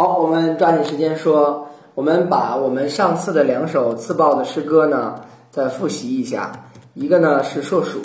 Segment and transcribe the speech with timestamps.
[0.00, 6.50] 好，我们抓紧时间说，我们把我们上次的两首自爆的诗歌呢，再复习一下。
[6.94, 8.00] 一个呢是硕鼠，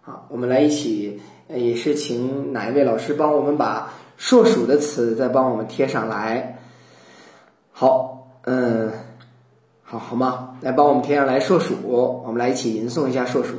[0.00, 6.58] 好，我们来一起，也是请哪一位老师帮我们把硕鼠的词再帮我们贴上来。
[7.72, 8.90] 好，嗯，
[9.82, 10.56] 好好吗？
[10.62, 13.56] 来帮我们贴上来硕鼠，我们来一起吟诵一下硕鼠。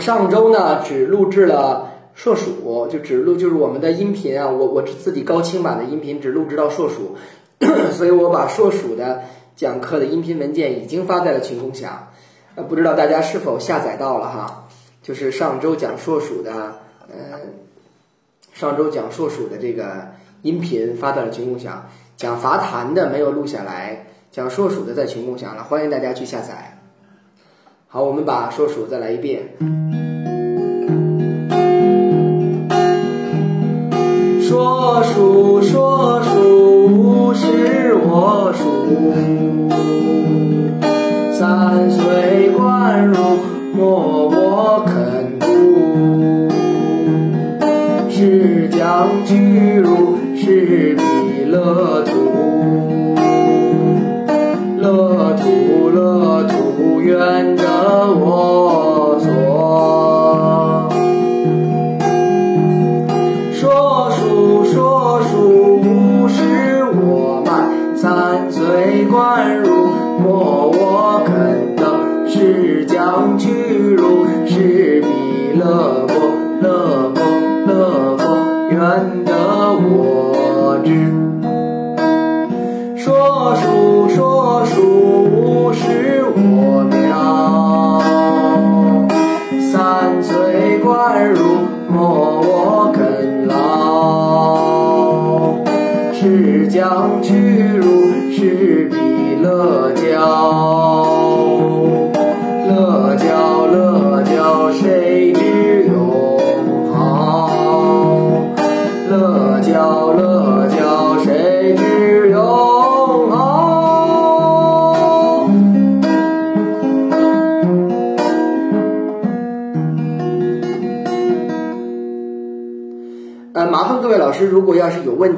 [0.00, 7.16] 上周呢只录制了硕鼠，就只录就是我们的音频啊，我我自己高清版的音频只录制到硕鼠，
[7.92, 9.22] 所以我把硕鼠的
[9.54, 12.08] 讲课的音频文件已经发在了群共享，
[12.56, 14.64] 呃，不知道大家是否下载到了哈？
[15.02, 16.52] 就是上周讲硕鼠的，
[17.08, 17.38] 呃，
[18.52, 20.08] 上周讲硕鼠的这个
[20.42, 26.80] 音频发到了群共享，讲罚谈的没有录下来，讲硕鼠的在群共享了，欢迎大家去下载。
[27.86, 29.97] 好，我们把硕鼠再来一遍。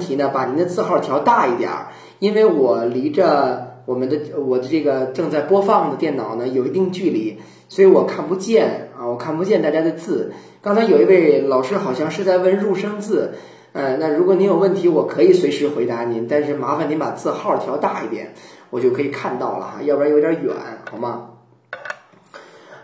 [0.01, 1.87] 题呢，把您的字号调大一点儿，
[2.19, 7.39] 因为我离着我们的我的这个正在播放的电脑呢有一定距离，
[7.69, 10.33] 所以我看不见啊，我看不见大家的字。
[10.63, 13.35] 刚才有一位老师好像是在问入声字，
[13.73, 18.35] 呃，那如果您有问题，我可以随时回答您，但是麻烦您把字号调大一点，
[18.71, 20.55] 我就可以看到了哈，要不然有点远，
[20.91, 21.29] 好吗？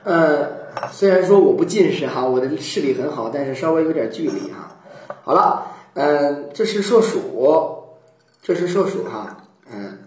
[0.05, 0.49] 呃，
[0.93, 4.79] 虽然说我不近视哈，我的视力很好，但是稍微有点距离哈。
[5.25, 5.67] 好了，
[5.99, 7.97] 嗯，这是硕鼠，
[8.43, 9.99] 这是硕鼠哈，嗯，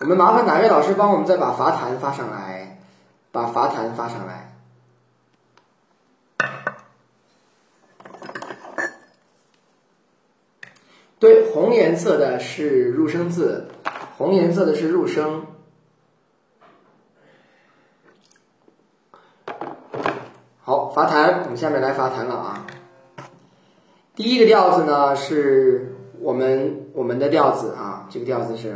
[0.00, 2.78] 我们麻烦哪位老师帮我们再把罚坛发上来，
[3.32, 4.54] 把罚坛发上来。
[11.18, 13.68] 对，红颜色的是入声字，
[14.18, 15.46] 红颜色的是入声。
[20.60, 22.66] 好，罚坛，我们下面来罚坛了啊。
[24.18, 28.74] 第一个调子呢是我们我们的调子啊，这个调子是。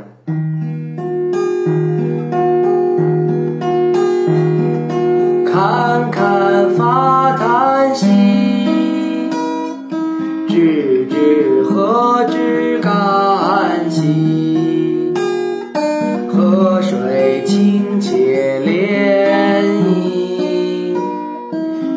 [5.45, 8.07] 看看发叹息，
[10.49, 15.13] 知知何之干兮，
[16.33, 20.97] 河水清且涟漪，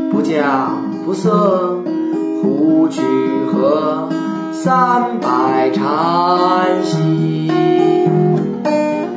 [0.09, 0.75] 不假
[1.05, 1.64] 不色。
[4.65, 5.85] 三百禅
[6.83, 7.51] 兮，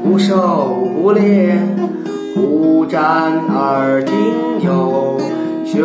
[0.04, 1.74] 不受不恋，
[2.34, 2.98] 忽瞻
[3.48, 4.14] 而听
[4.60, 5.18] 有
[5.64, 5.82] 玄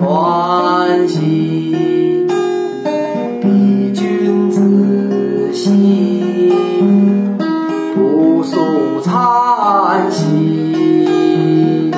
[0.00, 2.26] 欢喜。
[3.42, 6.50] 彼君子兮，
[7.94, 8.56] 不素
[9.02, 11.90] 参兮。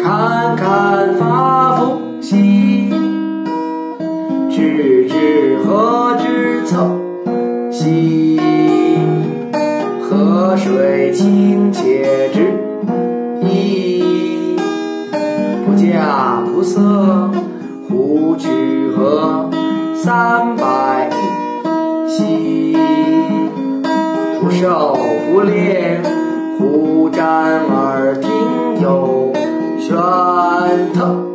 [0.00, 2.69] 看看发福兮，
[4.60, 7.00] 知知何之凑
[7.70, 8.38] 兮，
[10.02, 12.52] 河水清且之
[13.40, 14.04] 意，
[15.64, 16.78] 不假不色，
[17.88, 18.48] 胡去
[18.94, 19.48] 河
[19.94, 21.14] 三百亿
[22.10, 22.76] 兮，
[24.42, 24.94] 不受
[25.32, 26.02] 不恋，
[26.58, 28.30] 胡瞻而听
[28.82, 29.32] 有。
[29.78, 29.96] 玄
[30.92, 31.29] 特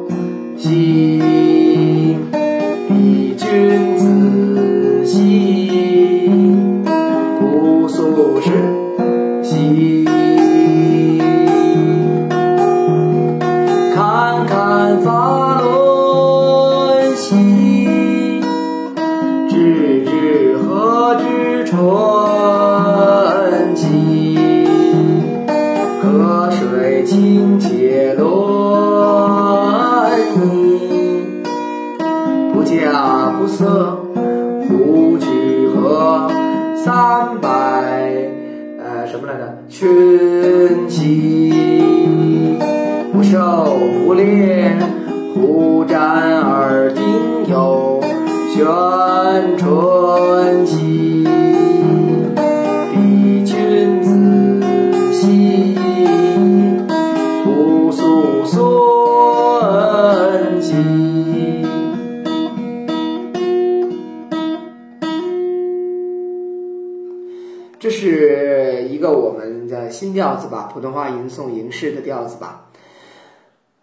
[69.90, 72.68] 新调子吧，普通话吟诵吟诗的调子吧。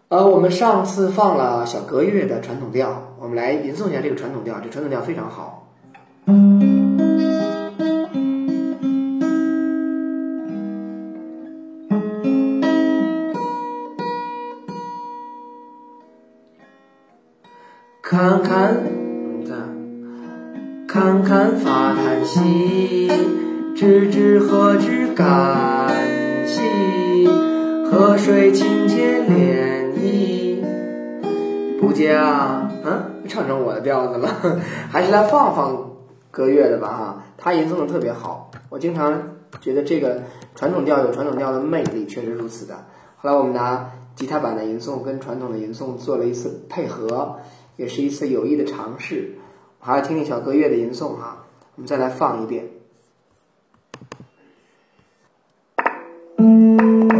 [0.08, 4.60] 呃，我们上次放了小格乐的传统调，我们来吟诵一下这个传统调。
[4.60, 5.68] 这传统调非常好。
[18.02, 19.68] 看看，嗯，这样
[20.86, 23.10] 侃侃发叹兮，
[23.74, 25.81] 知之何之感
[26.46, 27.26] 兮？
[27.90, 30.62] 河水清且涟漪，
[31.78, 34.28] 不假，嗯，唱成我的调子了，
[34.90, 35.90] 还是来放放
[36.30, 40.22] 歌乐的吧哈，他吟诵的特别好，我经常觉得这个
[40.54, 42.86] 传统调有传统调的魅力，确实如此的。
[43.18, 47.36] 后来我们拿吉他版的吟诵跟传统的吟诵做了一次配合，
[47.76, 49.36] 也是一次有益的尝试。
[49.80, 51.44] 我还要听听小歌乐的吟诵哈，
[51.76, 52.68] 我们再来放一遍。
[56.42, 57.11] 侃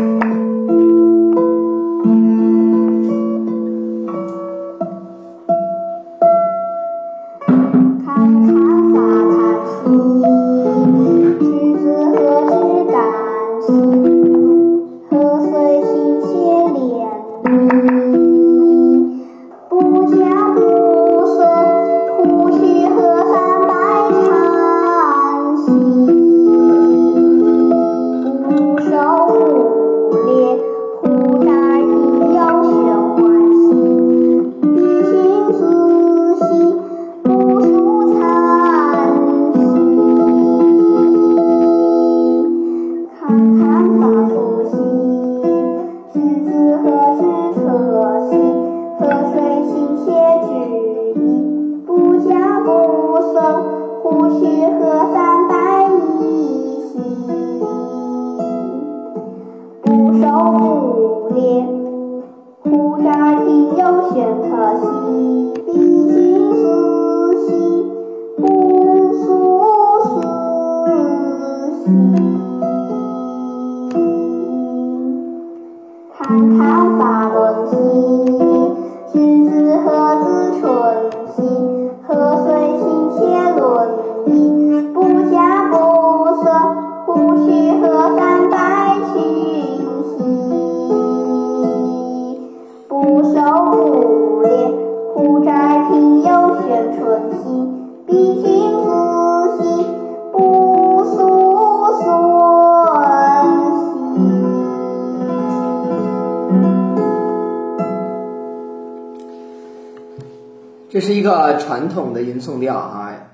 [110.92, 113.30] 这是一个传统的吟诵调啊，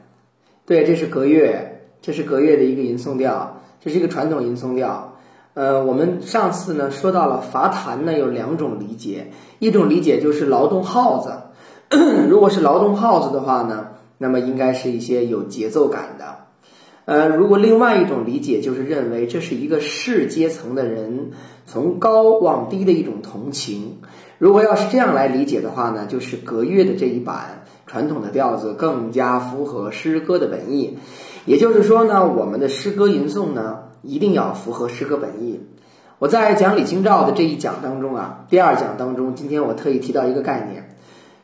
[0.65, 5.17] 对，这是隔月，这是隔月的一个吟诵调，这是一个传统吟诵调。
[5.55, 11.33] 呃，我们上次呢说到了伐弹呢有两种理解，一种理解就是劳动号子，
[12.31, 13.89] 如果是劳动号子的话呢，
[14.19, 16.37] 那么应该是一些有节奏感的。
[17.07, 21.33] 呃，如果另外一种理解就是认为这是一个士阶层的人
[21.67, 23.97] 从高往低的一种同情。
[24.39, 30.97] 如果要是这样来理解的话呢，就是隔月的这一版传统的调子更加符合诗歌的本意。
[31.45, 35.61] 也就是说呢，我们的诗歌吟诵呢一定要符合诗歌本意。
[36.21, 40.97] 我在讲李清照的这一讲当中啊，第二讲当中，今天我特意提到一个概念。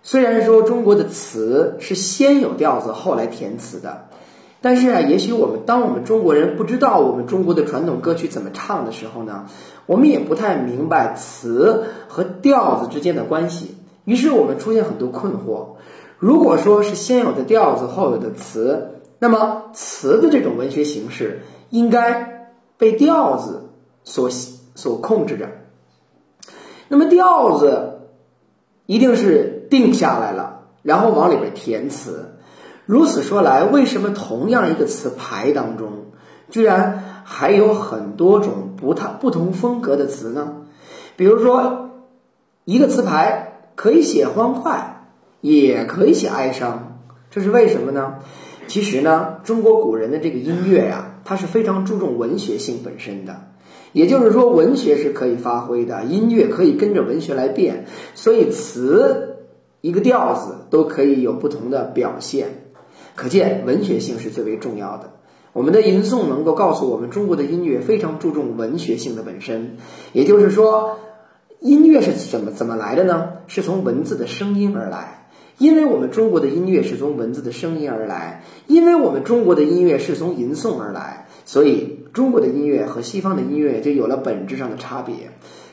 [0.03, 4.09] 虽然说中国的词是先有调子后来填词的，
[4.65, 9.45] 但是啊，也许我们当我们中国人不知道我们中国的传统歌曲怎么唱的时候呢，
[9.85, 15.75] 我们也不太明白词和调子之间的关系，于是我们出现很多困惑。
[16.19, 23.69] 如果说是先有的调子后有的词，那么词的这种文学形式应该被调子
[24.03, 25.47] 所所控制着。
[26.89, 28.09] 那么调子
[28.87, 32.31] 一定是定下来了，然后往里边填词。
[32.87, 36.07] 如此说来，为什么同样一个词牌当中，
[36.51, 40.57] 居然还有很多种不太不同风格的词呢？
[41.17, 41.91] 比如说，
[42.65, 45.07] 一个词牌可以写欢快，
[45.41, 46.99] 也可以写哀伤，
[47.31, 48.17] 这是为什么呢？
[48.67, 53.35] 其实呢，中国古人的这个音乐呀，它是非常注重文学性本身的，
[53.93, 59.37] 也就是说，文学是可以发挥的，音乐可以跟着文学来变，所以词
[59.81, 62.64] 一个调子都可以有不同的表现。
[63.15, 65.11] 可见文学性是最为重要的。
[65.53, 69.77] 我们的吟诵能够告诉我们，中国的音乐非常注重文学性的本身。
[70.13, 70.99] 也就是说，
[71.61, 73.29] 音乐是怎么怎么来的呢？
[73.47, 75.29] 是从文字的声音而来。
[75.59, 85.15] 因为我们中国的音乐是从文字的声音而来，因为我们中国的音乐是从吟诵而来，所以中国的音乐和西方的音乐就有了本质上的差别。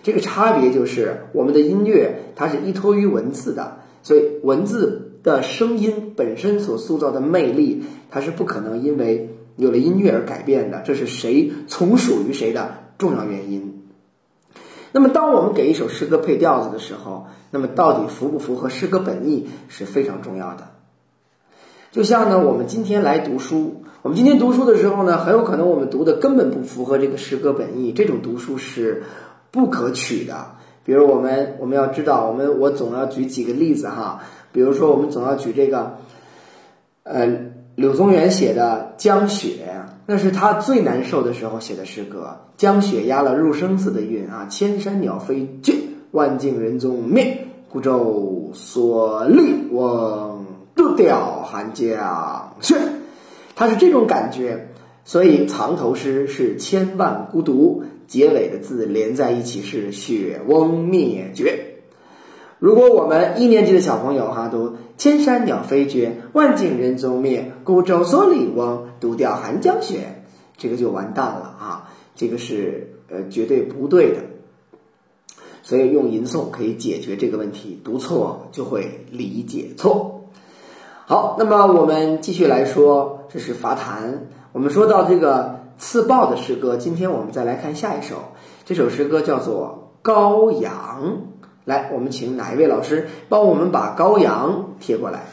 [0.03, 5.07] 这个差别就是我们的音乐它是依托于文字的，所以文字。
[5.23, 13.83] 的声音本身所塑造的魅力，它是不可能因为有了音乐而改变的，这是谁从属于谁的重要原因。
[14.91, 20.71] 那么，当我们给一首诗歌配调子的时候，那么到底符不符合诗歌本意是非常重要的。
[21.91, 29.03] 就像呢，我们今天来读书，我们今天读书的时候呢，很有可能我们读的根本不符合这个诗歌本意，这种读书是
[29.51, 30.55] 不可取的。
[30.83, 34.23] 比如我们我们要知道，我们我总要举几个例子哈。
[34.51, 35.97] 比如说，我们总要举这个，
[37.03, 37.27] 呃，
[37.75, 39.47] 柳宗元写的《江雪》，
[40.05, 42.37] 那是他最难受的时候写的诗歌。
[42.57, 45.73] 江雪压了入声字的韵啊，千山鸟飞绝，
[46.11, 47.47] 万径人踪灭。
[47.69, 52.75] 孤舟蓑笠翁，独钓寒江雪。
[53.55, 54.67] 他是这种感觉，
[55.05, 61.70] 所以藏头诗是千万孤独，结尾的字连在一起是雪翁灭绝。
[62.61, 70.21] 如果我们一年级的小朋友哈读“千山鸟飞绝，万径人踪灭，孤舟蓑笠翁，独钓寒江雪”，
[70.57, 71.89] 这个就完蛋了啊！
[72.13, 74.17] 这个是呃绝对不对的。
[75.63, 80.25] 所以用吟诵可以解决这个问题，读错就会理解错。
[81.07, 84.27] 好，那么我们继续来说，这是罚谈。
[84.51, 88.17] 我们说到这个刺豹的诗歌，今天我们再来看下一首，
[88.65, 91.01] 这首诗歌叫做《羔羊》。
[91.71, 95.23] 来，我们请哪一位老师帮我们把羔羊贴过来？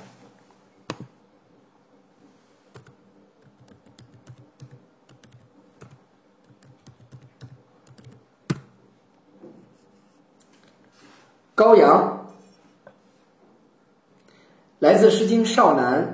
[11.57, 12.31] 羔羊
[14.79, 16.05] 来自《诗经·少南》。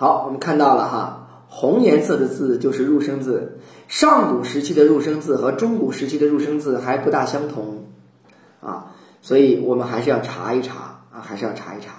[0.00, 3.58] 好，我们看到了哈，红颜色的字就是入声字。
[3.86, 7.84] 上古时期的入声字和中古时期的入声字还不大相同
[8.62, 11.96] 啊，所以我们还是要查一查啊，还是要查一查。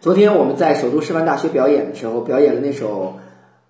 [0.00, 3.20] 昨天我们在首都师范大学表演的时候，表演了那首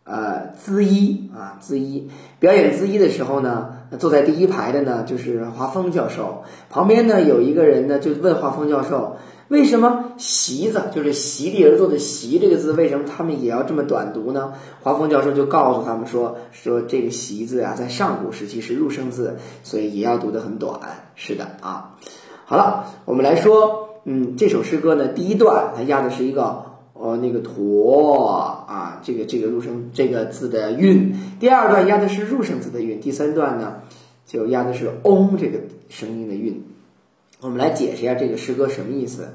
[0.05, 2.09] 呃《资一》啊，《资一》
[2.41, 9.19] 表演《资一》的时候呢，坐在第一排的呢就是华峰教授，旁边呢有一个人呢就问华峰教授。
[9.49, 14.53] 为什么“席”子就是席地而坐的“席”这个字，为什么他们也要这么短读呢？
[14.83, 20.79] 华峰教授就告诉他们说：“说这个‘席’字啊，在上古时期是入声字，所以也要读得很短。”
[21.17, 21.97] 是的啊。
[22.45, 28.29] 好了，我们来说，嗯，这首诗歌呢，第一段它押的是一个呃那个“驼”
[28.69, 33.77] 啊，这个这个入声这个字的韵；第二段押的是入声字的韵；第三段呢，
[34.27, 36.63] 就押的是“嗡”这个声音的韵。
[37.41, 39.29] 我们来解释一下这个诗歌什么意思。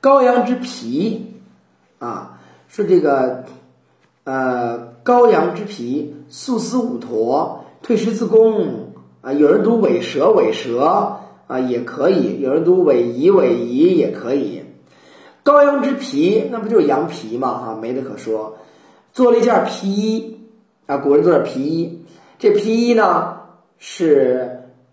[0.00, 1.26] 羔羊之皮
[1.98, 3.44] 啊，是这个
[4.22, 9.32] 呃，羔羊之皮，素丝五驼，退食自宫啊。
[9.32, 10.82] 有人读尾蛇，尾蛇
[11.48, 14.62] 啊也可以；有人读尾夷，尾夷也可以。
[15.44, 17.48] 羔羊之皮，那不就是羊皮吗？
[17.48, 18.56] 啊，没得可说。
[19.12, 20.38] 做了一件皮衣
[20.86, 22.04] 啊，古人做的皮衣。
[22.38, 23.36] 这皮衣呢
[23.78, 24.51] 是。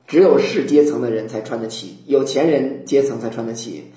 [0.09, 3.91] 只有士阶层的人才穿得起，有钱人阶层才穿得起。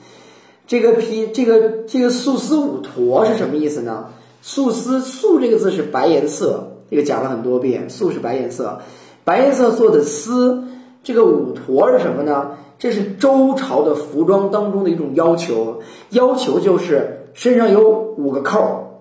[0.67, 4.11] 这个皮，这个这个素丝五驼是什么意思呢？
[4.43, 8.81] 素丝素这个字是白颜色，这个讲了很多遍，素是白颜色，
[9.25, 10.65] 白颜色做的丝，
[11.03, 12.59] 这个五驼是什么呢？
[12.79, 19.01] 这是周朝的服装当中的一种要求，要求就是身上有五个扣，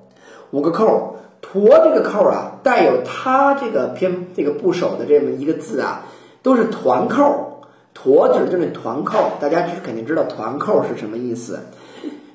[0.51, 1.17] 五个扣。
[1.41, 6.05] 驼这个扣啊，带有它这个偏这个部首的这么一个字啊，
[6.41, 7.47] 都是团扣。
[7.93, 11.59] 驼指的就是团扣，大家肯定知道团扣是什么意思，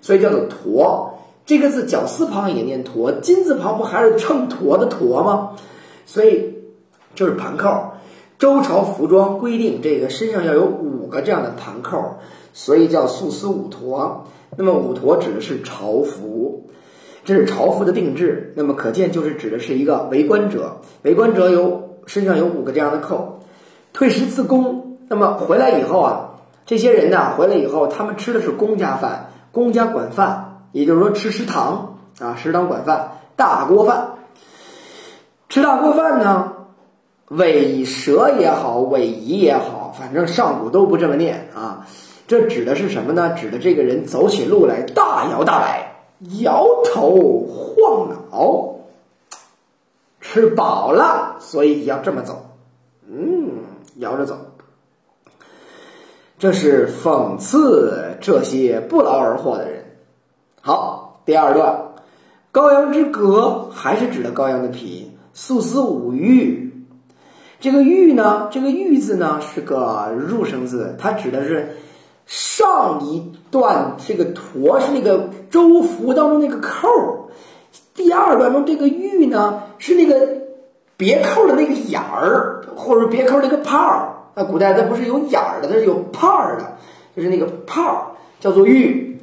[0.02, 1.14] 所以叫做驼。
[1.46, 5.52] 这个字绞丝旁也念驼，金字旁不还是秤砣的砣吗？
[6.04, 6.54] 所以
[7.14, 7.92] 就是盘扣。
[8.38, 12.16] 周朝服装规定，这个身上要有五个这样的盘扣，
[12.52, 14.26] 所以叫素丝五驼。
[14.58, 16.68] 那么五驼指的是朝服，
[17.24, 18.52] 这是朝服的定制。
[18.56, 23.40] 那么可见就是指的是一个为官者，为官者有身上有五个这样的扣。
[23.96, 26.28] 退食自宫，那么回来以后啊，
[26.66, 34.08] 这些人呢回来以后，他们吃的是公家饭，公家管饭，也就是说吃食堂啊，食堂管饭，大锅饭。
[35.48, 36.52] 吃大锅饭呢？
[37.28, 41.86] 尾蛇也好，尾夷也好，反正上古都不这么念啊。
[42.26, 43.30] 这指的是什么呢？
[43.30, 45.96] 指的这个人走起路来大摇大摆，
[46.40, 48.74] 摇头晃脑，
[50.20, 52.45] 吃饱了，所以要这么走。
[53.98, 54.36] 摇着走。
[56.38, 59.84] 这是讽刺这些不劳而获的人。
[60.60, 61.92] 好，第二段，
[62.52, 66.86] 羔羊之革还是指的羔羊的皮，素丝五玉。
[67.58, 71.76] 这个玉呢，这个玉字呢是个入声字，它指的是
[72.26, 77.30] 上一段这个驼是那个周服当中那个扣，
[77.94, 80.28] 第二段中这个玉呢是那个
[80.96, 84.08] 别扣的那个眼儿，或者别扣那个泡儿。
[84.34, 86.76] 那古代它不是有眼儿的，它是有泡儿的，
[87.16, 88.06] 就是那个泡儿
[88.38, 89.18] 叫做玉，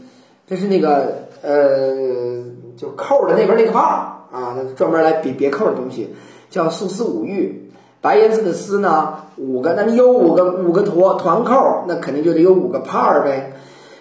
[0.48, 2.44] 这是那个呃，
[2.76, 6.14] 就扣的那边那个泡儿啊，专门来别别扣的东西，
[6.50, 7.60] 叫素丝五玉。
[8.02, 13.54] 白颜色的丝呢，五个，那你有五个五个坨团扣，那肯定就得有五个帕儿呗。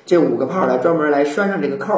[0.04, 1.94] 这五个帕儿来专门来拴上这个扣，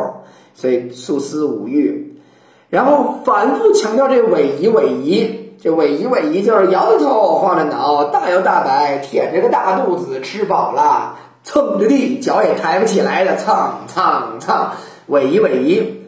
[0.54, 2.20] 所以素丝五玉。
[2.68, 14.72] 然后反复强调这尾夷尾夷，这尾夷尾夷就是摇头晃着脑，大摇大摆，舔着个大肚子，吃饱了，蹭着地，脚也抬不起来的，蹭蹭蹭，
[15.06, 16.02] 尾夷尾夷，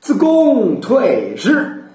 [0.00, 1.86] 自宫退失。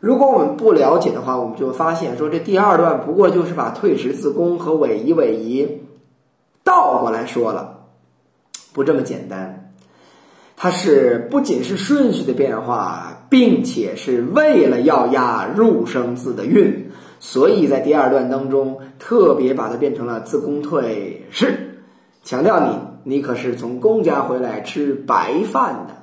[0.00, 5.82] 如果我们不了解的话，我们就发现说这第二段不过就是把退食自宫和尾夷尾夷
[6.64, 7.80] 倒过来说了，
[8.72, 9.57] 不这么简单。
[10.60, 16.90] 它是不仅是顺序的变化，并且是为了要押入声字的韵，
[17.20, 21.78] 所以在第二段当中特别把它变成了自宫退是，
[22.24, 25.94] 强调你你可是从公家回来吃白饭的，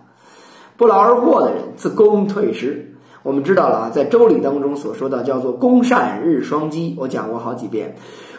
[0.77, 2.93] 不劳而获的人，自宫退食。
[3.23, 7.95] 我们知道了啊，在周礼当中所说的叫做“公善日双饥”，我讲过好几遍。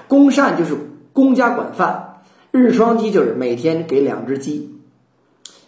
[0.09, 0.75] 公善就是
[1.13, 2.21] 公家管饭，
[2.53, 4.76] 日双鸡就是每天给两只鸡，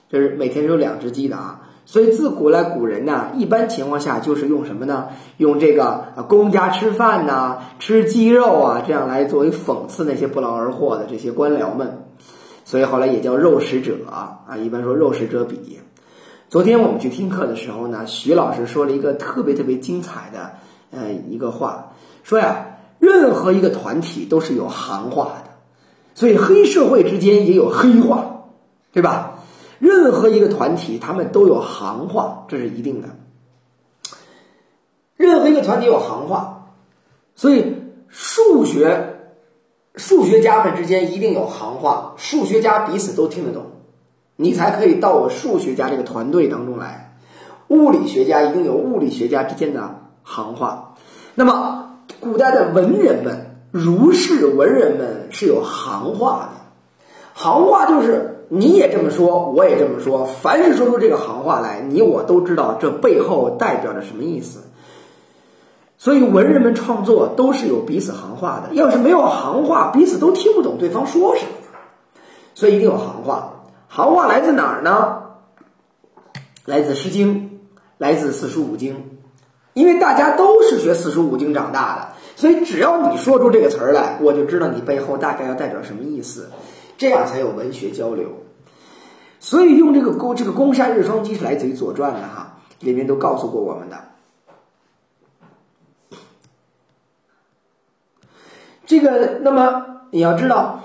[0.08, 1.62] 就是每天有两只鸡的啊。
[1.84, 5.08] 所以自古来古人呢，一般情况下就是用什么呢？
[5.38, 12.04] 用这个公家吃饭呐，吃鸡肉啊，这样来作为讽刺那些不劳而获的这些官僚们。
[12.66, 15.78] 所以后来也叫肉食者啊，一般说肉食者鄙。
[16.50, 20.50] 昨天我们去听课的时候呢，徐老师说了一个特别特别精彩的，
[20.90, 21.92] 呃，一个话，
[22.22, 22.66] 说呀，
[22.98, 25.50] 任何一个团体都是有行话的，
[26.14, 28.44] 所以黑社会之间也有黑话，
[28.92, 29.37] 对吧？
[29.78, 33.08] 任何一个团体他们都有行话，这是一定的。
[35.16, 36.68] 任何一个团体有行话，
[37.34, 37.74] 所以
[38.08, 39.16] 数学
[39.96, 43.66] 数学家们之间一定有行话，数学家彼此都听得懂。
[44.36, 47.16] 你才可以到我数学家这个团队当中来，
[47.68, 50.94] 物理学家一定有物理学家之间的行话。
[51.34, 56.60] 那么，古代的文人们、儒士文人们是有行话的。
[57.34, 64.60] 行话就是你也这么说，我也这么说，凡是说出这个行话来，你我都知道这背后代表着什么意思。
[65.98, 68.74] 所以，文人们创作都是有彼此行话的。
[68.74, 71.50] 要是没有行话，彼此都听不懂对方说什么。
[72.54, 73.52] 所以，一定有行话。
[73.88, 75.22] 行话来自哪儿呢？
[76.64, 77.34] 来自《诗经》，
[77.98, 79.18] 来自四书五经。
[79.74, 86.50] 因为大家都是学四书五经长大的，所以只要你说出这个词儿来，我就知道你背后大概要代表什么意思，
[86.98, 88.26] 这样才有文学交流。
[89.40, 93.96] 所以用这个“公”这个“公山日双鸡”是来自于《左传》的哈，里面都告诉过我们的。
[98.84, 100.80] 这个，那么你要知道。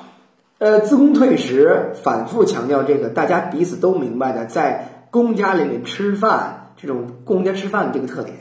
[0.60, 8.38] 呃，自宫退食，反复强调这个，大家彼此都明白的，在公家里面吃饭，这种公家吃饭的这个特点，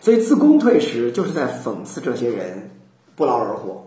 [0.00, 2.72] 所以自宫退食就是在讽刺这些人
[3.14, 3.86] 不劳而获。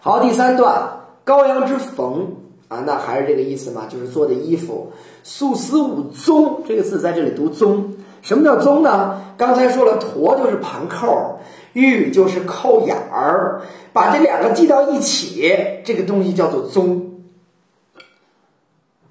[0.00, 0.95] 好，第三段
[1.26, 2.36] 羔羊之缝
[2.68, 4.92] 啊，那还是这个意思嘛，就是做的衣服。
[5.24, 9.20] 素丝五宗这个字在这里读宗，什么叫宗呢？
[9.36, 11.40] 刚才说了，驼就是盘扣，
[11.72, 13.60] 玉就是扣眼儿，
[13.92, 15.52] 把这两个系到一起，
[15.84, 17.24] 这个东西叫做宗。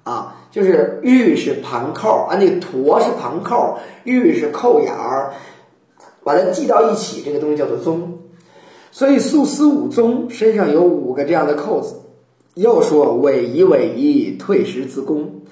[0.04, 5.34] 啊，就是玉是盘扣啊，那个驼是盘扣，玉是扣眼儿，
[6.24, 8.20] 把它系到一起，这个东西叫做宗。
[8.90, 11.94] 所以素丝五宗身上有五个这样的扣子。
[12.56, 15.42] 又说委夷委夷，退时自宫。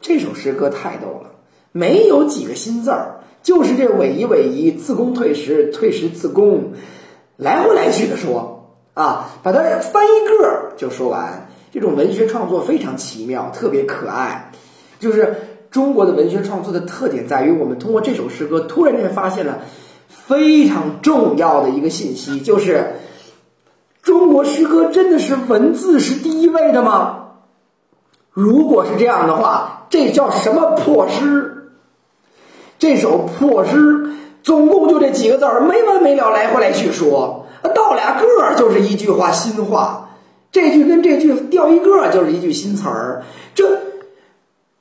[0.00, 1.32] 这首诗歌太逗了，
[1.72, 6.72] 没有几个新字儿，就是这委夷委夷，自宫退时，退时自宫，
[7.36, 11.50] 来回来去的说啊，把它翻一个就说完。
[11.70, 14.50] 这种文学创作非常奇妙，特别可爱。
[14.98, 15.36] 就是
[15.70, 19.64] 中国的文学创作的特点在于，我们通过这首诗歌，突然间发现了
[20.08, 22.94] 非常重要的一个信息，就是
[24.04, 27.20] 中国诗歌真的是文字是第一位的吗？
[28.30, 31.72] 如果是这样的话，这叫什么破诗？
[32.78, 34.10] 这首破诗
[34.42, 40.10] 总共就这几个字儿，没完没了，来回来去说，到俩个儿就是一句话新话。
[40.52, 43.22] 这句跟这句掉一个就是一句新词儿，
[43.54, 43.78] 这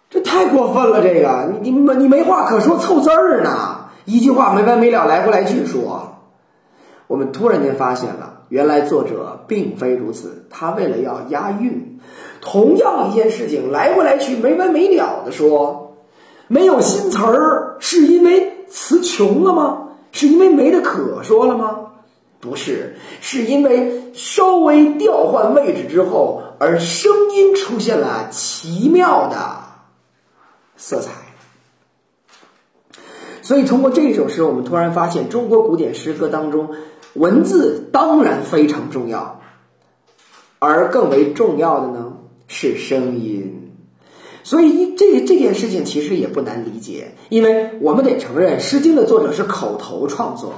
[0.10, 1.02] 这太过分了！
[1.02, 6.10] 这个你你你没话可说，凑字儿呢，一句话没完没了，来回来去说。
[7.08, 12.00] 我们突然间发现了，原来作者并非如此，他为了要押韵，
[12.40, 15.96] 同样一件事情来回来去没完没了的说，
[16.48, 19.90] 没有新词儿，是因为词穷了吗？
[20.12, 21.94] 是因为没得可说了吗？
[22.42, 29.38] 不是，是因为稍微调换位置之后，而声音出现了奇妙的
[30.78, 31.10] 色彩。
[33.42, 36.70] 所以，通过这首诗，我们突然发现，中国古典诗歌当中，
[37.14, 39.42] 文字当然非常重要，
[40.60, 42.14] 而更为重要的呢
[42.48, 43.72] 是声音。
[44.44, 50.54] 所以，这这件事情其实也不难理解，因为我们得承认，《诗经》的作者是口头创作。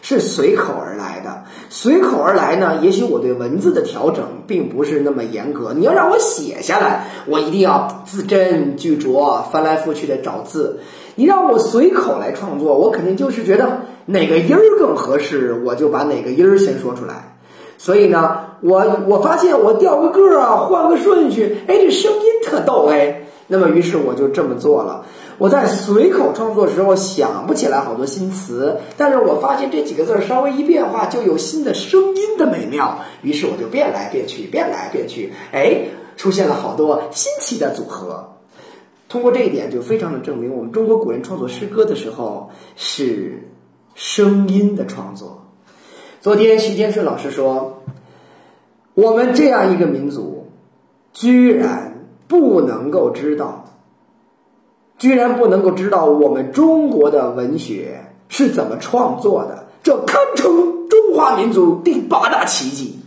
[0.00, 2.78] 是随口而来的，随口而来呢？
[2.82, 5.74] 也许我对文字的调整并不是那么严格。
[5.74, 10.78] 你要让我写下来，我一定要字斟句酌，翻来覆去的找字。
[11.16, 17.36] 你让我随口来创作，我肯定就是觉得哪个音儿更合适，我就把哪个音儿先说出来。
[17.76, 23.22] 所以呢，我我发现我调个个儿啊，换个顺序，哎，这声音特逗哎。
[23.46, 25.04] 那么于是我就这么做了。
[25.36, 35.82] 我在随口创作时候想不起来好多新词，但是我发现这几个字儿稍微一变化就有新的声音的美妙，于是我就变来变去，变来变去，哎，
[36.16, 38.36] 出现了好多新奇的组合。
[39.08, 43.48] 通过这一点，就非常的证明我们中国古人创作诗歌的时候是
[43.98, 45.48] 声音的创作。
[46.20, 47.82] 昨天徐坚顺老师说，
[48.94, 50.52] 我们这样一个民族，
[51.12, 53.64] 居然不能够知道。
[54.98, 63.00] 居然不能够知道我们中国的文学是怎么创作的，这堪称中华民族第八大奇迹。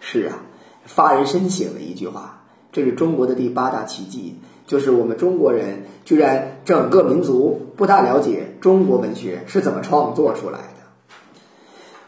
[0.00, 0.38] 是啊，
[0.84, 2.42] 发人深省的一句话，
[2.72, 11.30] 这是中国的第八大奇迹，就是我们中国人居然整个民族不大了解中国文学是怎么创作出来的。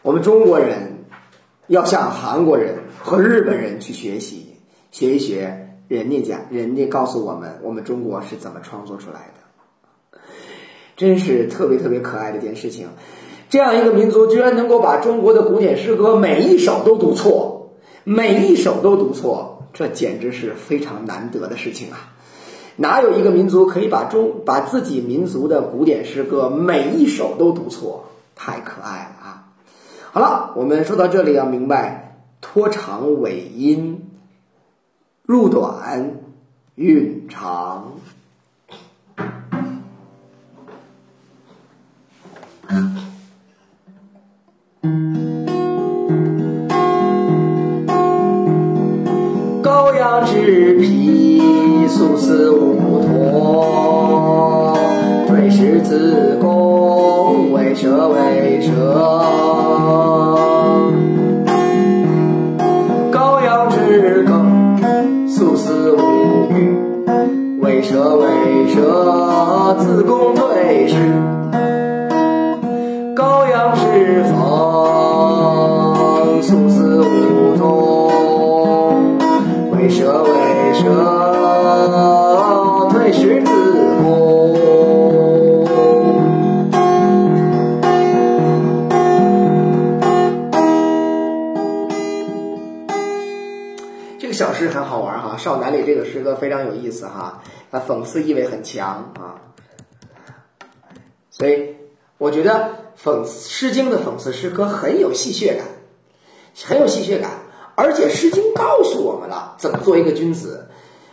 [0.02, 1.04] 我们中国人
[1.68, 4.54] 要向韩国人和日本人去学习，
[4.90, 5.64] 学一学。
[5.88, 9.32] 人家讲，人家告诉我们，我们中国是怎么创作出来
[10.12, 10.18] 的，
[10.98, 12.88] 真是特别特别可爱的一件事情。
[13.48, 17.72] 这样一个民族，居然能够把中国的古典诗歌每一首都读错，
[18.04, 22.12] 每一首都读错，这简直是非常难得的事情啊！
[22.80, 28.04] 哪有一个民族可以把中把自己民族的古典诗歌每一首都读错？
[28.36, 29.44] 太可爱了啊！
[30.12, 34.08] 好了，我们说到这里要明白，拖长尾音。
[35.26, 36.12] 入短，
[36.76, 37.94] 韵长。
[58.60, 59.68] 蛇为蛇。
[67.88, 71.37] 蛇为蛇，自宫退食。
[95.38, 99.40] 少男》里这个诗歌非常有意思哈，它讽刺意味很强啊。
[101.30, 101.76] 所以
[102.18, 102.70] 我觉得
[103.02, 105.64] 讽《诗经》的讽刺诗歌很有戏谑感，
[106.64, 107.30] 很有戏谑感，
[107.76, 110.66] 而且《诗经》告诉我们了怎么做一个君子。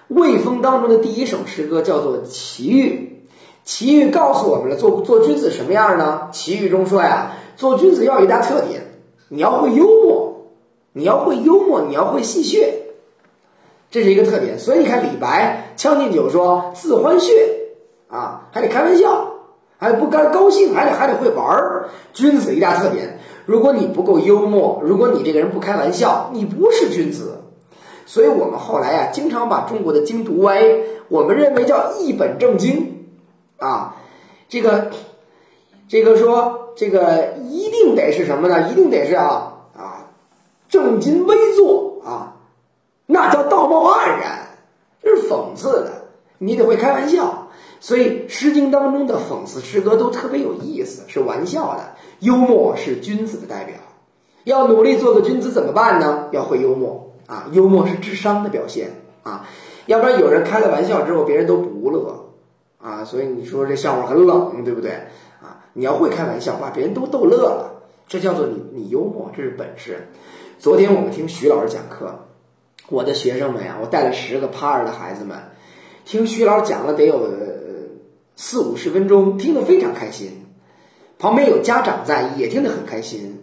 [0.08, 3.24] 魏风当中的第一首诗歌叫做《齐豫》，
[3.64, 6.30] 齐豫告诉我们了做做君子什么样呢？
[6.32, 10.52] 齐豫中说呀，做君子要有一大特点，你要会幽默，
[10.94, 12.68] 你要会幽默，你要会戏谑，
[13.96, 14.60] 这是一个特点。
[14.60, 17.32] 所以你看李白《将进酒》说自欢谑
[18.10, 19.32] 啊，还得开玩笑。
[19.78, 21.90] 还不该高兴，还得还得会玩儿。
[22.14, 27.42] 君子一大特点，如果你不够幽默，如果你这个人不开玩笑，你不是君子。
[28.06, 30.62] 所以我们后来啊，经常把中国的经读歪，
[31.10, 33.06] 我们认为叫一本正经
[33.58, 33.98] 啊。
[34.48, 34.92] 这个
[35.90, 38.70] 这个说这个一定得是什么呢？
[38.70, 40.08] 一定得是啊啊
[40.70, 42.35] 正襟危坐啊，
[43.06, 44.48] 那叫道貌岸然，
[45.02, 45.92] 这是讽刺的。
[46.38, 47.48] 你得会开玩笑。
[47.80, 51.84] 所以，《诗经》当中的讽刺诗歌都特别有意思，是玩笑的。
[52.22, 53.76] 幽默是君子的代表，
[54.46, 56.30] 要努力做个君子怎么办呢？
[56.32, 57.48] 要会幽默啊！
[57.52, 58.90] 幽默是智商的表现
[59.22, 59.48] 啊！
[59.86, 62.26] 要不然有人开了玩笑之后，别人都不乐
[62.82, 63.04] 啊！
[63.04, 64.92] 所以你说这笑话很冷，对不对
[65.42, 65.62] 啊？
[65.74, 70.08] 你要会开玩笑，把别人都逗乐了，这叫做你你幽默，这是本事。
[70.58, 72.16] 昨天我们听徐老师讲课，
[72.90, 75.38] 我的学生们呀，我带了十个趴二的孩子们，
[76.06, 77.30] 听徐老师讲了得有。
[78.38, 80.46] 四五十分钟听得非常开心，
[81.18, 83.42] 旁边有家长在也听得很开心。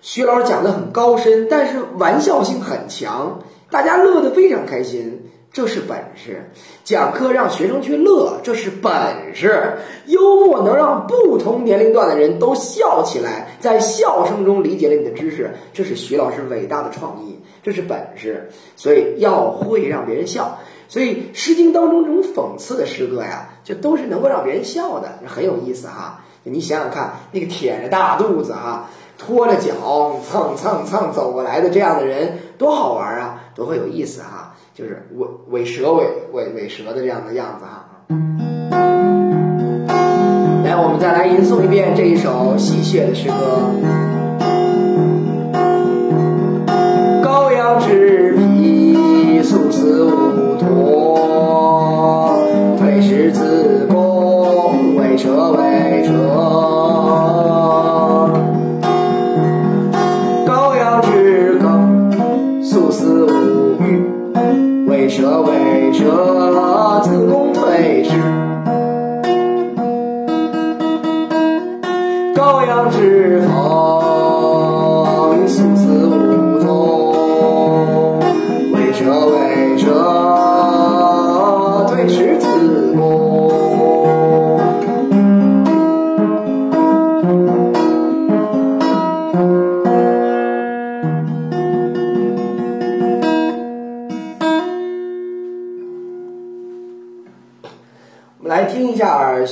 [0.00, 6.50] 徐老师讲的很高深，但是玩笑性很强，大家乐得非常开心，这是本事。
[6.84, 8.90] 讲课让学生去乐，这是本
[9.34, 9.74] 事。
[10.06, 18.50] 幽默能让不同年龄段的人都笑起来，在笑声中理解了你的知识，这是徐老师伟大的创意，这是本事。
[18.76, 20.60] 所以要会让别人笑。
[20.86, 26.20] 所以《诗经》当中这种讽刺的诗歌呀，就都是能够让别人笑的，很有意思哈。
[26.44, 34.54] 你想想看，那个腆着大肚子哈，拖着脚蹭蹭蹭走过来的这样的人，多好玩啊，多会有意思哈。
[34.74, 37.86] 就是尾尾蛇尾尾尾蛇的这样的样子哈。
[40.64, 44.03] 来，我们再来吟诵一遍这一首戏谑的诗歌。
[47.74, 51.63] 羔羊之皮，素丝无脱，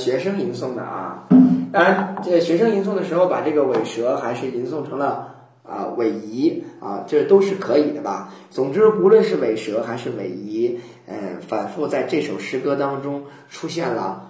[0.03, 1.27] 学生吟诵的啊。
[1.71, 8.33] 当然，这学生吟诵的时候，把这个尾舌还是吟诵成了啊尾夷啊，这都是可以的吧。
[8.49, 14.29] 总之，无论是尾舌还是尾夷，嗯，反复在这首诗歌当中出现了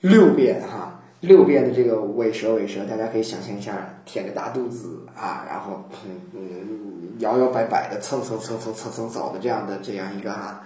[0.00, 3.72] 六遍哈，六遍的这个尾舌尾舌，大家可以想象一下，
[4.04, 5.84] 舔着大肚子啊，然后
[6.34, 10.60] 嗯摇摇摆摆的蹭蹭蹭蹭蹭蹭走的这样的这样一个哈，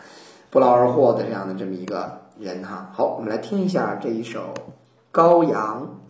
[0.51, 2.91] 不劳而获的这样的这么一个人哈。
[2.93, 4.53] 好，我们来听一下这一首。
[5.13, 6.01] 羔羊，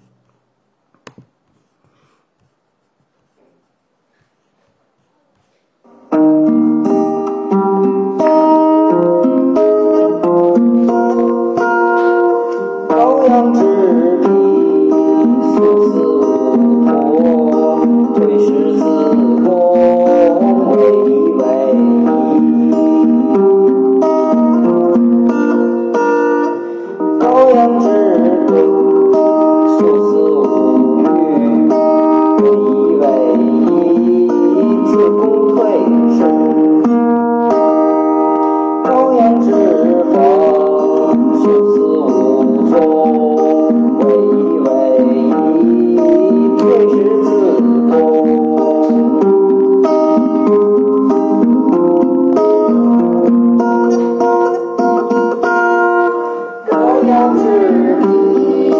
[57.17, 58.71] 到这里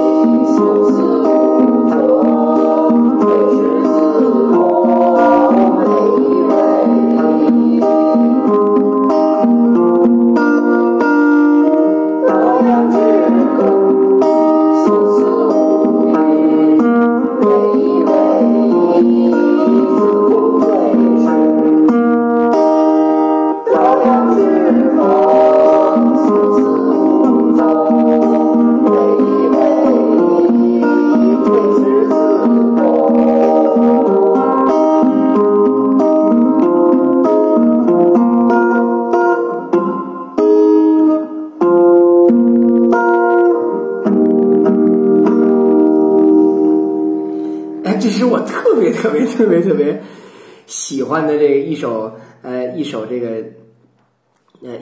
[0.55, 1.46] 从此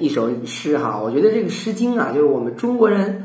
[0.04, 1.00] 一首诗哈。
[1.02, 3.24] 我觉得这个《诗经》啊，就是我们中国人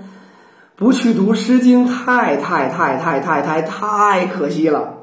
[0.76, 4.96] 不去读《诗经》，太太太太太太太可惜了。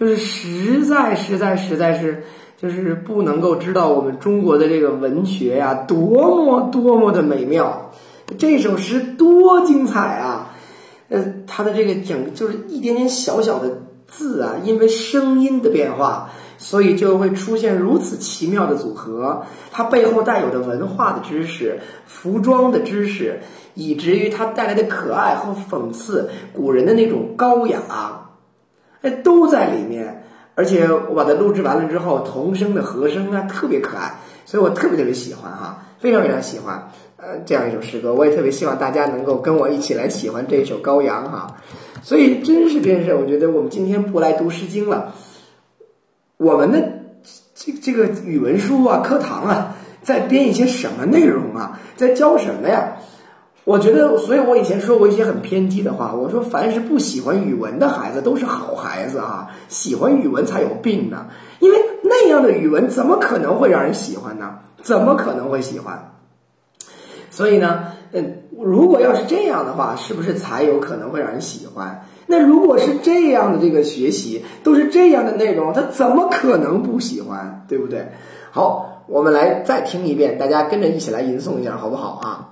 [0.00, 2.24] 就是实在实在实在是，
[2.56, 7.90] 就是不能够知道我们中国的这个文学呀，多么多么的美妙。
[8.38, 10.48] 这首诗多精彩啊！
[11.10, 16.30] 呃，它的这个整就是一点点小小的字啊，因为声音的变化，
[16.62, 19.42] 所以就会出现如此奇妙的组合。
[19.72, 23.40] 它背后带有的文化的知识、服装的知识，
[23.74, 27.82] 以至于它带来的可爱和讽刺古人的那种高雅。
[29.00, 30.22] 哎，都在里面，
[30.54, 41.56] 而且我把它录制完了之后，童声的和声啊特别可爱，所以我特别特别喜欢哈，非常非常喜欢，呃，这样一首诗歌，我也特别希望大家能够跟我一起来喜欢这一首《羔羊》哈，
[42.04, 45.12] 所以真是真是，我觉得我们今天不来读《诗经》了，
[46.42, 46.80] 我们的
[47.54, 52.96] 这这个语文书啊、课堂啊，在编一些什么内容啊，在教什么呀？
[53.64, 56.12] 我觉得，所以我以前说过一些很偏激的话。
[56.12, 61.26] 我说，凡是不喜欢语文的孩子都是好孩子啊，喜欢语文才有病呢。
[61.60, 64.58] 因为那样的语文怎么可能会让人喜欢呢？
[64.82, 66.12] 怎么可能会喜欢？
[67.30, 72.04] 所以呢，嗯，如果要是这样的话，是不是才有可能会让人喜欢？
[72.32, 77.66] 那如果是这样的这个学习都是这样的内容，他怎么可能不喜欢？
[77.68, 78.08] 对不对？
[78.50, 82.51] 好，我们来再听一遍，大家跟着一起来吟诵一下，好不好啊？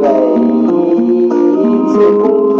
[0.00, 1.28] 巍巍，
[1.88, 2.22] 自不
[2.56, 2.58] 退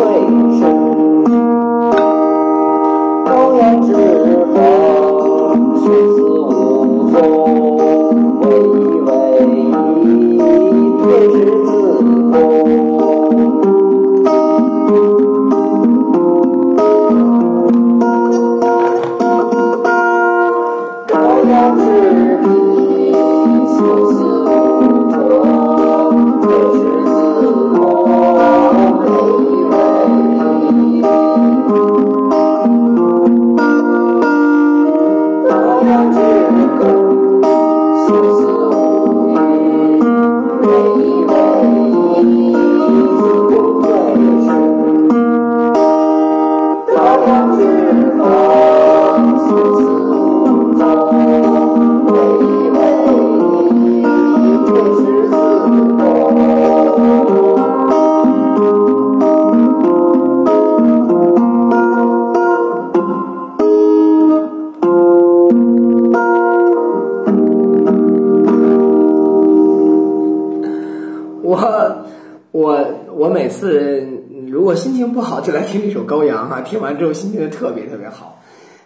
[75.68, 78.40] 听这首《羔羊》哈，听完之后心情就特别特别好，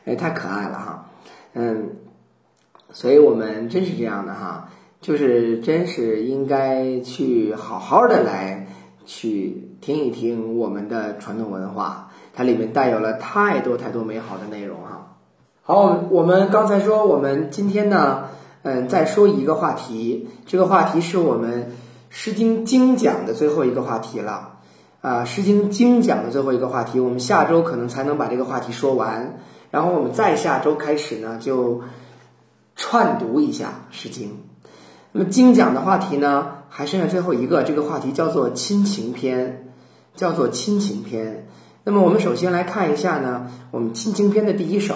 [0.05, 1.07] 哎，太可爱了哈，
[1.55, 1.91] 嗯，
[2.91, 4.69] 所以我们真是这样的哈，
[5.01, 8.67] 就是真是应该去好好的来
[9.07, 15.17] 去听一听我们的传统文化，它里面带有了太多太多美好的内容哈。
[15.63, 18.25] 好，我们刚才说我们今天呢，
[18.63, 21.71] 嗯，再说一个话题，这个话题是我们。
[22.15, 24.52] 《诗经》精讲的最后一个话题了，
[25.03, 29.41] 啊，《诗经》精讲的最后一个话题，我们下周可能才能把这个话题说完，
[29.73, 31.83] 然后我们再下周开始呢，就
[32.77, 34.29] 串读一下《诗经》。
[35.11, 39.73] 那么精讲的话题呢，还剩下最后一个，这个话题叫做亲情篇，
[40.15, 41.49] 叫做亲情篇。
[41.83, 44.95] 那么我们首先来看一下呢，我们亲情篇的第一首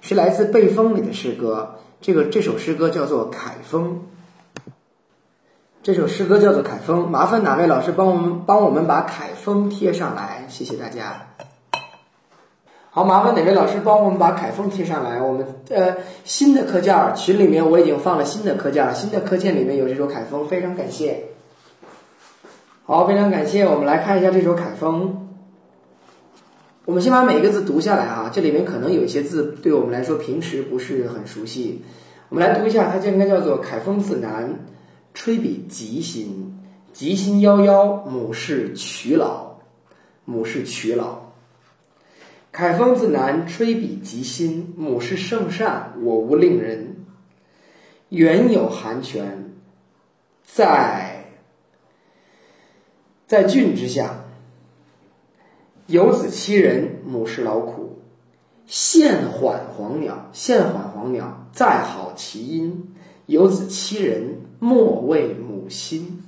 [0.00, 3.90] 是来自《背风》里的诗歌，这个这首诗歌叫做《凯风》。
[5.82, 10.44] 这首诗歌叫做《凯风》，麻烦哪位老师帮我们帮我们把《凯风》贴上来？
[10.48, 11.26] 谢谢大家。
[12.90, 15.20] 好，麻烦哪位老师帮我们把《凯风》贴上来？
[15.20, 21.24] 我们呃新的课件群里面我已经放了新的课件，新的课件里面有这首《凯风》，非常感谢。
[22.86, 23.66] 好，非常感谢。
[23.66, 25.08] 我们来看一下这首《凯风》。
[26.84, 31.82] 我们先把每一个字读下来啊，这里面可能有一些字对我们来说平时不是很熟悉。
[32.28, 34.48] 我们来读一下，它就应该叫做“凯风自南”。
[35.14, 36.58] 吹笔疾心，
[36.92, 39.56] 疾心夭夭，母氏娶老，
[40.24, 41.32] 母氏娶老。
[42.50, 44.74] 凯风自南，吹笔疾新。
[44.76, 46.96] 母是圣善，我无令人。
[48.10, 49.52] 原有寒泉，
[50.44, 51.24] 在
[53.26, 54.24] 在郡之下。
[55.86, 58.02] 有子七人，母是劳苦。
[58.66, 62.94] 现缓黄鸟，现缓黄鸟，再好其音。
[63.26, 66.22] 有子七人，莫为母心。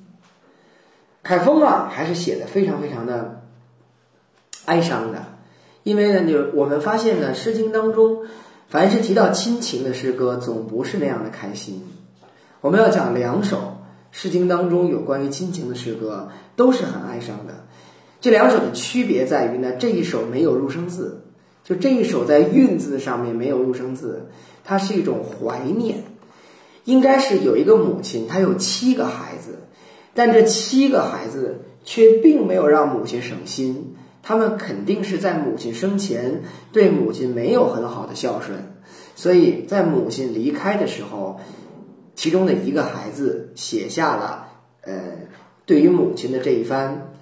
[1.23, 3.43] 凯风啊，还是写的非常非常的
[4.65, 5.25] 哀伤的，
[5.85, 8.27] 因为呢，就我们发现呢，《诗经》当中，
[8.67, 11.81] 凡是提到亲情的诗歌，总不是那样的开心。
[12.61, 13.57] 我们要讲两首
[14.11, 17.55] 《诗经》当中有关于亲情的诗歌，都是很哀伤的。
[18.21, 21.23] 这两首的区别在于呢，这一首没有入声字，
[21.63, 24.29] 就这一首在韵字上面没有入声字，
[24.65, 26.03] 它是一种怀念。
[26.85, 29.61] 应该是有一个母亲，她有七个孩子，
[30.15, 38.59] 但这七个孩子却并没有让母亲省心，他们肯定是在母亲生前对母亲没有很好的孝顺，
[39.15, 41.41] 所以在母亲离开的时候，
[42.15, 44.49] 其中的一个孩子写下了
[44.83, 44.95] 呃
[45.67, 47.13] 对于母亲的这一番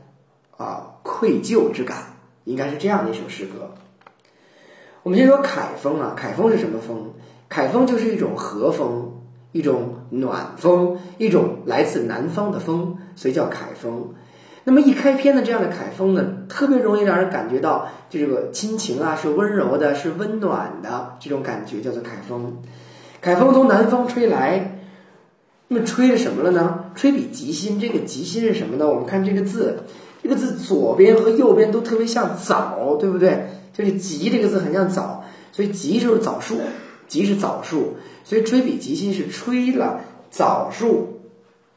[0.57, 3.75] 啊愧疚之感，应该是这样的一首诗歌。
[5.03, 7.15] 我们先说凯风啊，凯风是什么风？
[7.49, 9.12] 凯风就是一种和风。
[9.53, 14.15] 一种暖风，一种来自南方的风，所以叫凯风。
[14.65, 22.59] 那么一开篇的这样的凯风呢，特别容易让人感觉到就这个亲情啊是温柔的，是温暖的这种感觉，叫做凯风。
[23.21, 24.81] 凯风从南方吹来，
[25.69, 26.87] 那么吹着什么了呢？
[26.95, 27.79] 吹笔吉心。
[27.79, 28.89] 这个吉心是什么呢？
[28.89, 29.81] 我们看这个字，
[30.23, 33.49] 这个字左边和右边都特别像枣，对不对？
[33.73, 36.59] 就是吉这个字很像枣，所以吉就是枣树，
[37.13, 37.97] 疾是枣树。
[38.25, 40.01] 所以吹笔疾新是吹了
[40.31, 41.21] 枣树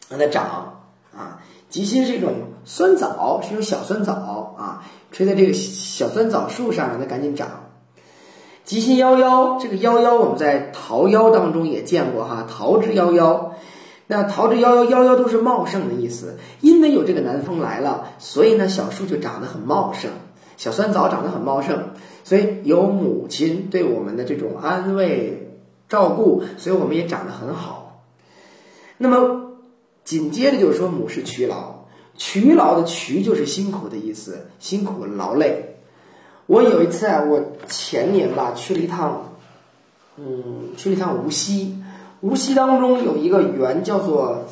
[0.07, 0.79] 让它长
[1.13, 2.31] 啊，疾新是一种
[2.63, 4.13] 酸枣，是一种小酸枣
[4.57, 7.49] 啊，吹在这个小酸枣树上让它赶紧长。
[8.63, 13.49] 吉心夭夭，这个夭夭我们在桃夭当中也见过哈，桃之夭夭。
[14.07, 20.11] 那桃之夭夭，夭夭都是茂盛的意思，因为有这个南风来了，所以呢小树就长得很茂盛，
[20.57, 21.91] 小酸枣长得很茂盛，
[22.25, 25.43] 所以有母亲对我们的这种安慰。
[25.87, 28.01] 照顾，所以我们也长得很好。
[28.97, 29.51] 那么
[30.03, 31.85] 紧接着就是说，母是劬劳，
[32.17, 35.75] 劬劳的劬就是辛苦的意思，辛苦劳累。
[36.47, 39.35] 我有一次啊，我前年吧去了一趟，
[40.17, 41.77] 嗯，去了一趟无锡。
[42.21, 44.45] 无锡当中有一个园叫做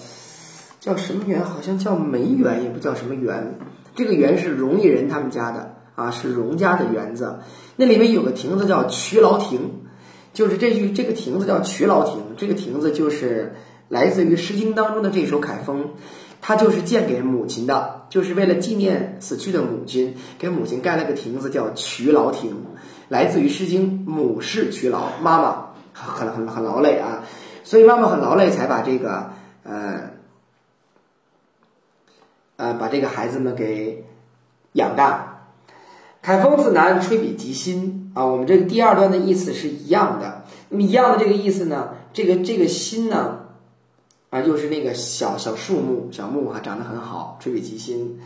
[0.79, 1.43] 叫什么园？
[1.43, 3.55] 好像叫梅园，也不叫什么园。
[3.95, 7.39] 这个园是荣毅人他们家的啊，是荣家的园子。
[7.75, 9.79] 那里面有个亭子叫劬劳亭。
[10.33, 13.53] 就是这句这个亭子叫劬劳亭，这个亭子就是
[13.87, 15.91] 来自于《诗经》当中的这首凯风，
[16.41, 22.51] 它就是建给母亲的，就是为了纪念死去的母亲，给母亲盖了个亭子叫劬劳亭，
[23.09, 27.23] 来自于《诗经》，母是劬劳，妈妈很很很劳累啊，
[27.63, 29.29] 所以妈妈很劳累才把这个
[29.61, 30.09] 呃
[32.55, 34.03] 呃把这个孩子们给
[34.71, 35.32] 养大。
[36.23, 38.25] 凯风自南，吹笔疾新啊！
[38.25, 40.45] 我们这个第二段的意思是一样的。
[40.69, 41.89] 那么一样的这个意思呢？
[42.13, 43.39] 这个这个新呢，
[44.29, 48.17] 啊，就是那个小小树木、小木啊，长得很好，吹笔疾新。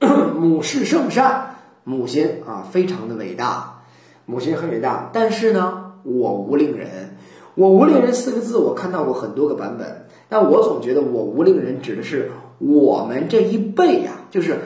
[0.40, 1.54] 母是圣善，
[1.84, 3.82] 母亲啊，非常的伟大，
[4.24, 5.10] 母亲很伟大。
[5.12, 7.14] 但是呢，我无令人，
[7.56, 14.60] 我无令人四个字，我看到过很多个版本，但我总觉得我无令人指的是我们这一辈呀，就是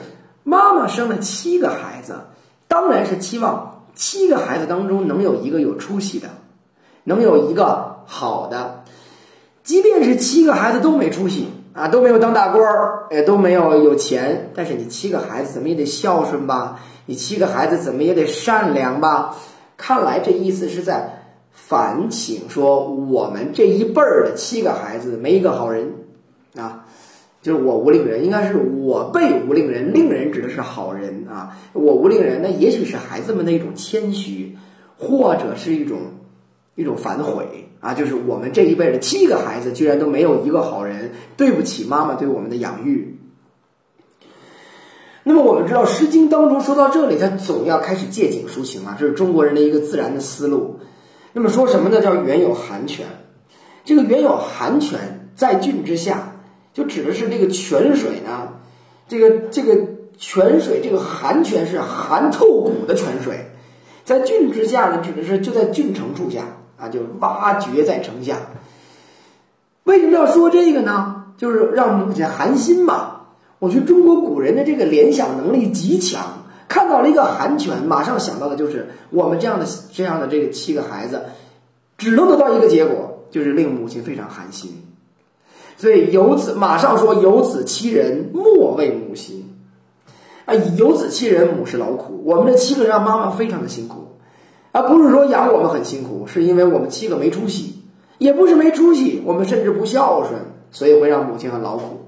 [0.45, 2.15] 妈妈生了七个孩子。
[2.73, 6.27] 当然是期望七个孩子当中能有一个有出息的，
[7.03, 8.83] 能有一个好的。
[9.63, 16.79] 即便是七个孩子都没出息啊，都没有当大官儿，也都没有有钱，但是你七个孩子怎么也得孝顺吧？
[17.05, 19.35] 你七个孩子怎么也得善良吧？
[19.77, 25.93] 看来这意思是在反省说，我们这一辈儿的七个孩子没一个好人
[26.57, 26.82] 啊。
[27.43, 29.93] 就是我无令人，应该是我辈无令人。
[29.93, 34.57] 令人指的是好人啊，我无令人，那也许是孩子们的一种谦虚，
[34.97, 35.99] 或者是一种
[36.75, 37.93] 一种反悔啊。
[37.93, 43.19] 就是我们这一辈的七个孩子，居然都没有一个好人，对不起妈妈对我们的养育。
[45.25, 50.79] 那么我们知道，《诗经》当中说到这里，他总要开始借景抒情啊，这是中国人的一个自然的思路。
[51.33, 51.99] 那么说什么呢？
[51.99, 53.05] 叫“原有寒泉”，
[53.83, 56.29] 这个“原有寒泉”在郡之下。
[56.73, 58.49] 就指的是这个泉水呢，
[59.07, 59.77] 这个这个
[60.17, 63.51] 泉水，这个寒泉是寒透骨的泉水，
[64.03, 66.41] 在郡之下呢，指的是就在郡城处下
[66.77, 68.37] 啊，就挖掘在城下。
[69.83, 71.25] 为什么要说这个呢？
[71.37, 73.21] 就是让母亲寒心嘛。
[73.59, 81.21] 我觉得中国古人的这个联想能力极强，看到了一个寒泉，马上想到的就是我们这样的这样的这个七个孩子，
[81.97, 84.83] 只能得到一个结果，就是令母亲非常寒心。
[85.75, 89.55] 所以有子马上说有子七人，莫为母心。
[90.45, 92.21] 啊，有子七人，母是劳苦。
[92.25, 94.17] 我们的七个让妈妈非常的辛苦，
[94.71, 97.81] 而不是说养我们很辛苦，是因为我们七个没出息，
[98.17, 100.33] 也不是没出息，我们甚至不孝顺，
[100.71, 102.01] 所以会让母亲很劳苦。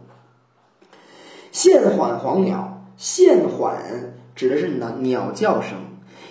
[1.52, 3.78] 现缓黄鸟，现缓
[4.36, 5.72] 指的是鸟鸟叫声，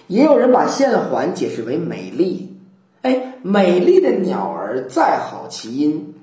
[0.06, 2.58] 也有人把现缓解释为美丽。
[3.00, 6.13] 哎，美丽的鸟儿再好其音，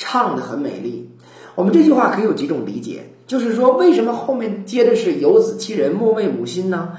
[0.00, 1.10] 唱的很美丽。
[1.54, 6.94] 我们这句话可以有几种理解，就是说为什么后面接的是有子其人，莫为母心呢？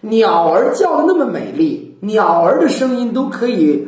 [0.00, 3.86] 鸟儿叫的那么美丽，鸟儿的声音都可以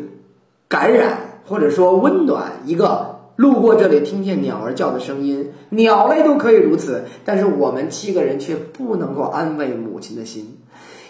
[0.69, 10.59] 感染或者说温暖一个路过这里听见鸟儿叫的声音，鸟类都可以如此，但是我们七个人却不能够安慰母亲的心，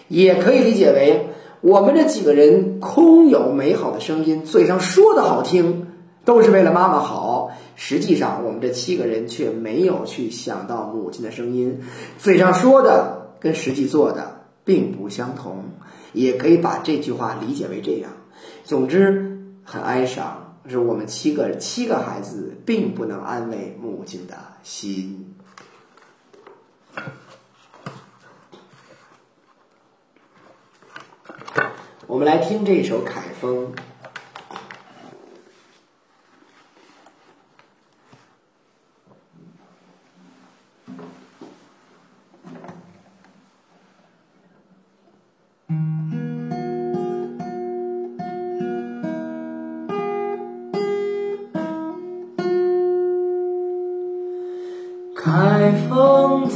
[0.07, 1.27] 也可以理解为
[1.61, 5.87] 我们这几个人空有美好的声音，嘴上说的好听，
[6.25, 11.83] 都是为了妈妈好，实际上我们这七个人却没有去想到母亲的声音，
[12.17, 15.65] 嘴上说的跟实际做的并不相同，
[16.13, 18.11] 也可以把这句话理解为这样。
[18.63, 25.35] 总之，很哀伤，是我们七个七个孩子并不能安慰母亲的心。
[32.07, 33.73] 我们来听这首《凯风》。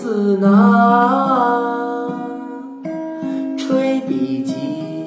[0.09, 0.49] 自南，
[3.57, 4.53] 吹笔即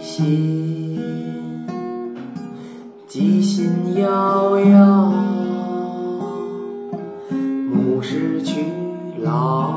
[0.03, 1.01] 兴，
[3.09, 5.11] 鸡心遥遥，
[7.31, 8.67] 牧师去
[9.23, 9.73] 劳。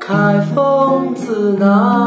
[0.00, 2.05] 开风自南，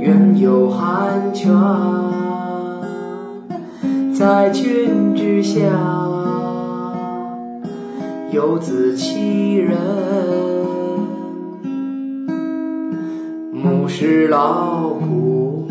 [0.00, 1.54] 愿有寒泉，
[4.12, 5.60] 在君之下，
[8.30, 9.78] 有子七人，
[13.52, 15.68] 母是劳苦。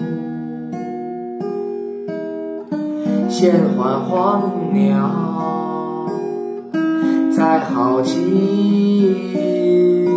[3.30, 5.10] 现还黄鸟，
[7.36, 10.08] 在好奇，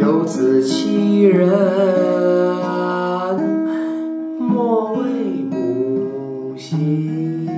[0.00, 1.48] 有子七人，
[6.74, 7.48] 心。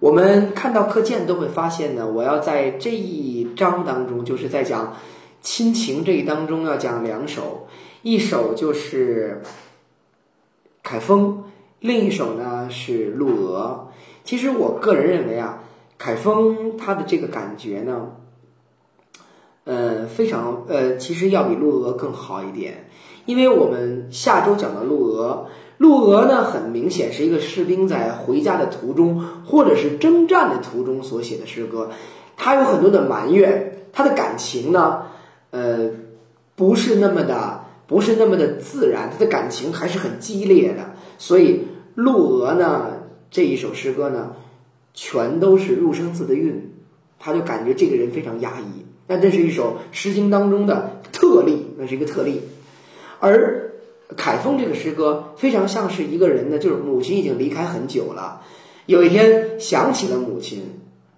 [0.00, 4.96] 我们看到课件都会发现呢，我要在这一章当中，就是在讲
[5.40, 7.66] 亲情这一当中要讲两首，
[8.02, 9.42] 一首就是
[10.82, 11.44] 凯风，
[11.80, 13.88] 另一首呢是陆娥。
[14.24, 15.62] 其实我个人认为啊，
[15.98, 18.12] 凯风他的这个感觉呢，
[19.68, 22.88] 呃，非常呃，其实要比陆娥更好一点，
[23.26, 25.46] 因为我们下周讲的陆娥。
[25.76, 31.90] 陆娥呢，很明显是一个士兵在回家的途中，或者是征战的途中所写的诗歌。
[32.34, 35.02] 他有很多的埋怨，他的感情呢，
[35.50, 35.90] 呃，
[36.56, 40.94] 不是那么的，不是那么的自然，他的感情还是很激烈的。
[41.18, 42.86] 所以陆娥呢
[43.30, 44.32] 这一首诗歌呢，
[44.94, 46.72] 全都是入声字的韵，
[47.18, 48.86] 他就感觉这个人非常压抑。
[49.08, 52.40] 那这是一首《诗经》当中的特例，那是一个特例，
[53.18, 53.64] 而。
[54.16, 58.40] 凯风这个诗歌非常像是一个人呢，就是母亲已经离开很久了，
[58.86, 60.62] 有一天想起了母亲，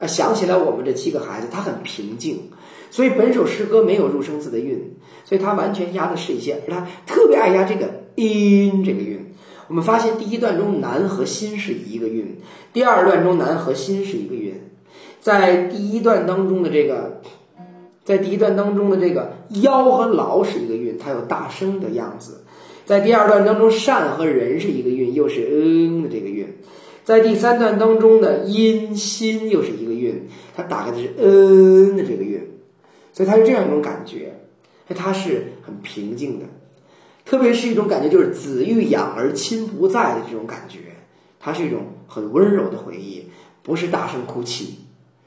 [0.01, 2.51] 啊，想起了我们这七个孩子，他很平静，
[2.91, 9.24] 所以本首诗歌没有入声字的韵，所以他完全押的是一些，而他特别爱押这个音这个韵。
[9.68, 12.41] 我们发现第一段中南和心是一个韵，
[12.72, 14.53] 第二段中南和心是一个韵，
[15.20, 17.22] 在第一段当中的这个，
[18.11, 22.40] 在第一段当中的这个腰和劳是一个韵，它有大声的样子。
[22.84, 26.46] 在第二段当中，善和人是一个韵，又是嗯的这个韵；
[27.04, 32.44] 在第三段当中的阴心又是一个韵，它打开的是嗯的这个韵，
[33.12, 34.34] 所以它是这样一种感觉，
[34.88, 36.46] 它是很平静的。
[37.24, 40.78] 特别是一种感觉，就是子欲养而亲不在的这种感觉，
[41.38, 43.26] 它是一种很温柔的回忆，
[43.62, 44.80] 不是大声哭泣，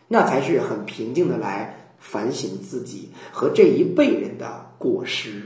[0.10, 4.46] 那才是很平静的来反省自己和这一辈人的
[4.78, 5.42] 过失。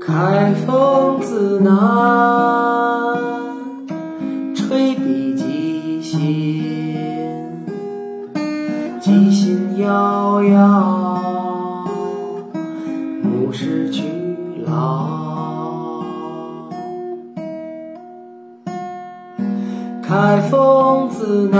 [0.00, 1.72] 开封自南，
[4.54, 6.18] 吹笔寄信，
[9.00, 11.22] 寄信遥遥，
[13.22, 14.02] 牧师去
[14.66, 15.23] 老。
[20.06, 21.58] 开封自南，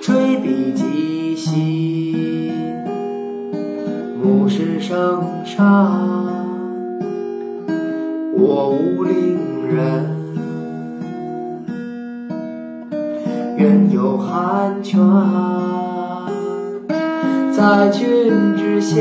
[0.00, 2.52] 吹笔寄信，
[4.22, 5.66] 牧师圣山，
[8.36, 9.36] 我无令
[9.66, 10.06] 人。
[13.56, 15.00] 愿有寒泉
[17.52, 19.00] 在君之下，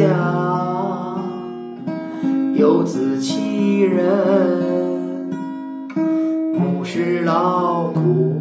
[2.55, 4.68] 游子其人，
[6.99, 8.35] 牧师劳苦，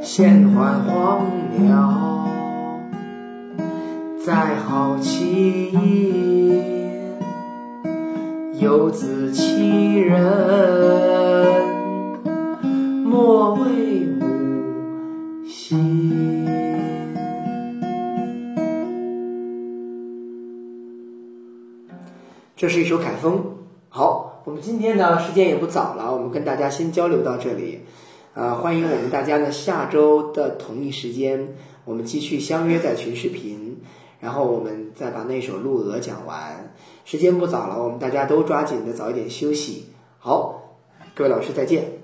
[0.00, 1.20] 闲唤黄
[1.58, 2.26] 鸟，
[4.24, 6.62] 再好其音，
[8.60, 10.18] 有子其人，
[13.04, 14.24] 莫为母
[15.46, 16.48] 心。
[22.56, 23.38] 这是一首凯风。
[23.90, 27.80] 好，我们今天呢时间也不早了，我们跟大家先交流到这里。
[28.32, 33.82] 呃，欢迎我们大家呢下周的同一时间，我们继续相约在群视频，
[34.18, 36.72] 然后我们再把那首《鹿鹅》讲完。
[37.04, 39.86] 时间不早了，我们大家都抓紧的早一点休息。
[40.18, 40.78] 好，
[41.14, 41.99] 各位老师再见。